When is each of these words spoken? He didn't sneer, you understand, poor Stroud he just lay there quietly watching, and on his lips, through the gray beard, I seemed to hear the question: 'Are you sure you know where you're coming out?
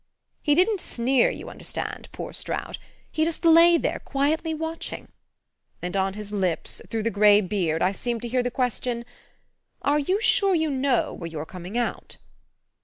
He 0.41 0.55
didn't 0.55 0.81
sneer, 0.81 1.29
you 1.29 1.47
understand, 1.47 2.09
poor 2.11 2.33
Stroud 2.33 2.79
he 3.11 3.23
just 3.23 3.45
lay 3.45 3.77
there 3.77 3.99
quietly 3.99 4.51
watching, 4.51 5.09
and 5.79 5.95
on 5.95 6.15
his 6.15 6.31
lips, 6.31 6.81
through 6.89 7.03
the 7.03 7.11
gray 7.11 7.39
beard, 7.39 7.83
I 7.83 7.91
seemed 7.91 8.23
to 8.23 8.27
hear 8.27 8.41
the 8.41 8.49
question: 8.49 9.05
'Are 9.83 9.99
you 9.99 10.19
sure 10.19 10.55
you 10.55 10.71
know 10.71 11.13
where 11.13 11.27
you're 11.27 11.45
coming 11.45 11.77
out? 11.77 12.17